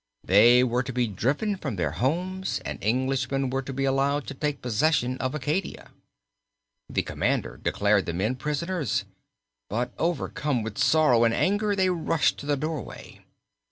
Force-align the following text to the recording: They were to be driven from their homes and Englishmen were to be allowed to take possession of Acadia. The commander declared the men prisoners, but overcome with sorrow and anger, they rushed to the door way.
They 0.23 0.63
were 0.63 0.81
to 0.81 0.91
be 0.91 1.05
driven 1.05 1.57
from 1.57 1.75
their 1.75 1.91
homes 1.91 2.59
and 2.65 2.83
Englishmen 2.83 3.51
were 3.51 3.61
to 3.61 3.71
be 3.71 3.85
allowed 3.85 4.25
to 4.25 4.33
take 4.33 4.59
possession 4.63 5.15
of 5.19 5.35
Acadia. 5.35 5.91
The 6.89 7.03
commander 7.03 7.57
declared 7.61 8.07
the 8.07 8.13
men 8.13 8.35
prisoners, 8.37 9.05
but 9.69 9.93
overcome 9.99 10.63
with 10.63 10.79
sorrow 10.79 11.23
and 11.23 11.35
anger, 11.35 11.75
they 11.75 11.91
rushed 11.91 12.39
to 12.39 12.47
the 12.47 12.57
door 12.57 12.81
way. 12.81 13.21